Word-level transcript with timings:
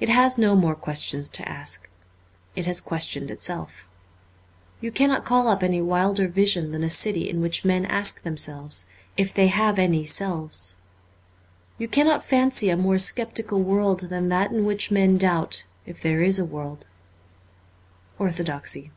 It 0.00 0.10
has 0.10 0.36
no 0.36 0.54
more 0.54 0.74
questions 0.74 1.26
to 1.30 1.48
ask; 1.48 1.88
it 2.54 2.66
has 2.66 2.78
questioned 2.78 3.30
itself. 3.30 3.88
You 4.82 4.92
cannot 4.92 5.24
call 5.24 5.48
up 5.48 5.62
any 5.62 5.80
wilder 5.80 6.28
vision 6.28 6.72
than 6.72 6.84
a 6.84 6.90
city 6.90 7.26
in 7.30 7.40
which 7.40 7.64
men 7.64 7.86
ask 7.86 8.22
themselves 8.22 8.84
if 9.16 9.32
they 9.32 9.46
have 9.46 9.78
any 9.78 10.04
selves. 10.04 10.76
You 11.78 11.88
cannot 11.88 12.22
fancy 12.22 12.68
a 12.68 12.76
more 12.76 12.98
sceptical 12.98 13.62
world 13.62 14.00
than 14.10 14.28
that 14.28 14.50
in 14.52 14.66
which 14.66 14.90
men 14.90 15.16
doubt 15.16 15.64
if 15.86 16.02
there 16.02 16.22
is 16.22 16.38
a 16.38 16.44
world.' 16.44 16.84
Orthodoxy.' 18.18 18.90